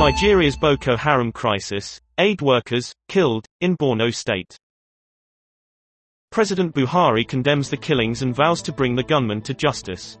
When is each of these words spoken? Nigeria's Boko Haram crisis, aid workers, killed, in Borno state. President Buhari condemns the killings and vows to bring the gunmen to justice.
Nigeria's 0.00 0.56
Boko 0.56 0.96
Haram 0.96 1.30
crisis, 1.30 2.00
aid 2.16 2.40
workers, 2.40 2.90
killed, 3.10 3.44
in 3.60 3.76
Borno 3.76 4.14
state. 4.14 4.56
President 6.32 6.74
Buhari 6.74 7.28
condemns 7.28 7.68
the 7.68 7.76
killings 7.76 8.22
and 8.22 8.34
vows 8.34 8.62
to 8.62 8.72
bring 8.72 8.96
the 8.96 9.02
gunmen 9.02 9.42
to 9.42 9.52
justice. 9.52 10.16